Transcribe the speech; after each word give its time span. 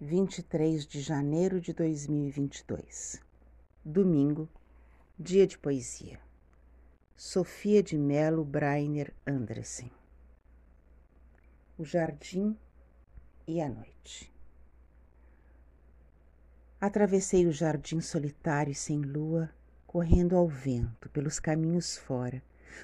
23 0.00 0.86
de 0.86 1.00
janeiro 1.00 1.60
de 1.60 1.72
2022. 1.72 3.20
Domingo, 3.84 4.48
dia 5.18 5.44
de 5.44 5.58
poesia. 5.58 6.20
Sofia 7.16 7.82
de 7.82 7.98
Melo 7.98 8.44
Brainer 8.44 9.12
Andressen. 9.26 9.90
O 11.76 11.84
jardim 11.84 12.56
e 13.44 13.60
a 13.60 13.68
noite. 13.68 14.32
Atravessei 16.80 17.48
o 17.48 17.52
jardim 17.52 18.00
solitário 18.00 18.70
e 18.70 18.76
sem 18.76 19.00
lua, 19.00 19.50
correndo 19.84 20.36
ao 20.36 20.46
vento 20.46 21.08
pelos 21.08 21.40
caminhos 21.40 21.96
fora, 21.98 22.40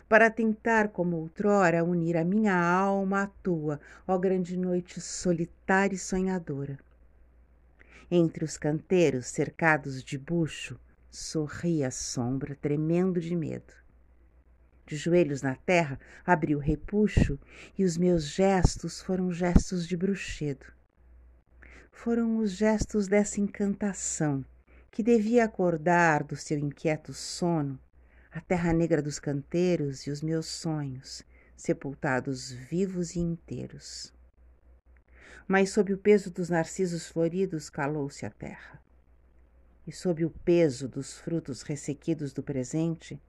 para 0.09 0.29
tentar, 0.33 0.89
como 0.89 1.17
outrora, 1.19 1.85
unir 1.85 2.17
a 2.17 2.25
minha 2.25 2.61
alma 2.61 3.23
à 3.23 3.27
tua, 3.29 3.81
ó 4.05 4.19
grande 4.19 4.57
noite 4.57 5.01
solitária 5.01 5.95
e 5.95 5.99
sonhadora 5.99 6.77
entre 8.17 8.45
os 8.45 8.57
canteiros 8.57 9.27
cercados 9.27 10.01
de 10.01 10.17
bucho, 10.17 10.79
sorria 11.11 11.89
a 11.89 11.91
sombra, 11.91 12.55
tremendo 12.55 13.21
de 13.21 13.35
medo. 13.35 13.75
De 14.87 14.95
joelhos 14.95 15.43
na 15.43 15.57
terra, 15.57 15.99
abri 16.25 16.55
o 16.55 16.61
repuxo 16.61 17.41
e 17.77 17.85
os 17.85 17.97
meus 17.97 18.29
gestos 18.29 19.03
foram 19.03 19.33
gestos 19.33 19.89
de 19.89 19.97
bruxedo. 19.97 20.65
Foram 21.91 22.37
os 22.37 22.53
gestos 22.53 23.09
dessa 23.09 23.41
encantação 23.41 24.45
que 24.93 25.03
devia 25.03 25.45
acordar 25.45 26.23
do 26.23 26.37
seu 26.37 26.57
inquieto 26.57 27.13
sono 27.13 27.81
a 28.31 28.41
terra 28.41 28.73
negra 28.73 29.03
dos 29.03 29.19
canteiros 29.19 30.07
e 30.07 30.11
os 30.11 30.23
meus 30.23 30.47
sonhos, 30.47 31.25
sepultados 31.57 32.53
vivos 32.53 33.17
e 33.17 33.21
inteiros 33.21 34.15
mas 35.47 35.71
sob 35.71 35.93
o 35.93 35.99
peso 35.99 36.31
dos 36.31 36.49
narcisos 36.49 37.07
floridos 37.07 37.69
calou-se 37.69 38.25
a 38.25 38.31
terra. 38.31 38.81
E 39.87 39.93
sob 39.93 40.25
o 40.25 40.31
peso 40.31 40.89
dos 40.89 41.19
frutos 41.19 41.63
ressequidos 41.63 42.33
do 42.33 42.43
presente, 42.43 43.21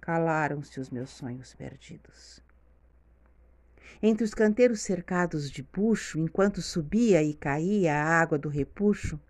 calaram-se 0.00 0.78
os 0.78 0.90
meus 0.90 1.10
sonhos 1.10 1.54
perdidos. 1.54 2.40
Entre 4.02 4.24
os 4.24 4.34
canteiros 4.34 4.80
cercados 4.80 5.50
de 5.50 5.62
bucho, 5.62 6.18
enquanto 6.18 6.60
subia 6.60 7.22
e 7.22 7.34
caía 7.34 7.94
a 7.96 8.20
água 8.20 8.38
do 8.38 8.48
repuxo, 8.48 9.20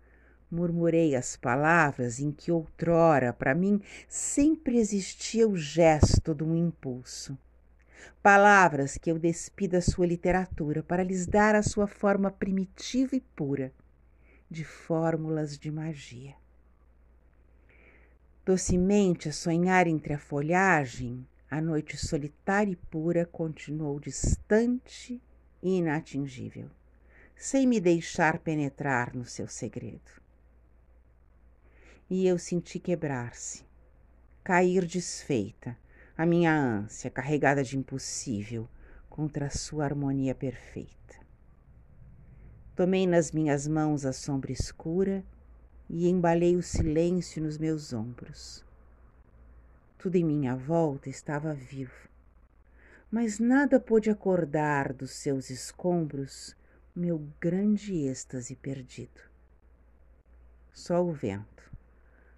murmurei 0.49 1.15
as 1.15 1.35
palavras 1.35 2.19
em 2.19 2.31
que 2.31 2.51
outrora 2.51 3.33
para 3.33 3.55
mim 3.55 3.81
sempre 4.07 4.77
existia 4.77 5.47
o 5.47 5.57
gesto 5.57 6.33
de 6.33 6.43
um 6.43 6.55
impulso 6.55 7.37
palavras 8.21 8.97
que 8.97 9.11
eu 9.11 9.17
despi 9.17 9.67
da 9.67 9.81
sua 9.81 10.05
literatura 10.05 10.83
para 10.83 11.03
lhes 11.03 11.25
dar 11.25 11.55
a 11.55 11.63
sua 11.63 11.87
forma 11.87 12.31
primitiva 12.31 13.15
e 13.15 13.21
pura, 13.21 13.71
de 14.49 14.63
fórmulas 14.63 15.57
de 15.57 15.71
magia. 15.71 16.35
Docemente 18.45 19.27
a 19.27 19.33
sonhar 19.33 19.87
entre 19.87 20.13
a 20.13 20.19
folhagem, 20.19 21.27
a 21.49 21.59
noite 21.59 21.97
solitária 21.97 22.71
e 22.71 22.75
pura 22.75 23.25
continuou 23.25 23.99
distante 23.99 25.21
e 25.61 25.77
inatingível, 25.77 26.69
sem 27.35 27.67
me 27.67 27.79
deixar 27.79 28.39
penetrar 28.39 29.15
no 29.15 29.25
seu 29.25 29.47
segredo. 29.47 30.11
E 32.09 32.25
eu 32.25 32.37
senti 32.37 32.79
quebrar-se, 32.79 33.65
cair 34.43 34.85
desfeita, 34.85 35.77
a 36.17 36.25
minha 36.25 36.51
ânsia 36.51 37.11
carregada 37.11 37.63
de 37.63 37.77
impossível 37.77 38.67
contra 39.07 39.45
a 39.45 39.51
sua 39.51 39.85
harmonia 39.85 40.33
perfeita. 40.33 41.15
Tomei 42.75 43.05
nas 43.05 43.31
minhas 43.31 43.67
mãos 43.67 44.03
a 44.03 44.11
sombra 44.11 44.51
escura 44.51 45.23
e 45.87 46.09
embalei 46.09 46.55
o 46.55 46.63
silêncio 46.63 47.43
nos 47.43 47.59
meus 47.59 47.93
ombros. 47.93 48.65
Tudo 49.99 50.15
em 50.15 50.23
minha 50.23 50.55
volta 50.55 51.07
estava 51.07 51.53
vivo, 51.53 52.09
mas 53.11 53.37
nada 53.37 53.79
pôde 53.79 54.09
acordar 54.09 54.93
dos 54.93 55.11
seus 55.11 55.51
escombros 55.51 56.57
meu 56.95 57.27
grande 57.39 57.93
êxtase 57.93 58.55
perdido. 58.55 59.21
Só 60.73 61.03
o 61.03 61.11
vento 61.11 61.71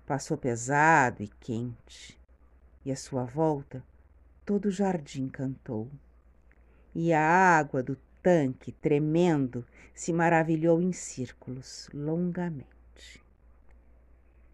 passou 0.05 0.37
pesado 0.37 1.23
e 1.23 1.29
quente, 1.39 2.19
e 2.85 2.91
à 2.91 2.95
sua 2.95 3.23
volta 3.23 3.83
todo 4.45 4.65
o 4.65 4.71
jardim 4.71 5.27
cantou. 5.27 5.87
E 6.95 7.13
a 7.13 7.21
água 7.21 7.83
do 7.83 7.95
tanque, 8.23 8.71
tremendo, 8.71 9.63
se 9.93 10.11
maravilhou 10.11 10.81
em 10.81 10.91
círculos 10.91 11.87
longamente. 11.93 13.23